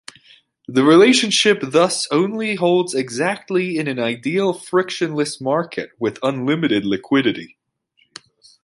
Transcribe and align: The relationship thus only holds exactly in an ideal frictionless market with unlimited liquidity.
The 0.67 0.83
relationship 0.83 1.59
thus 1.61 2.07
only 2.09 2.55
holds 2.55 2.95
exactly 2.95 3.77
in 3.77 3.87
an 3.87 3.99
ideal 3.99 4.51
frictionless 4.51 5.39
market 5.39 5.91
with 5.99 6.17
unlimited 6.23 6.85
liquidity. 6.87 7.59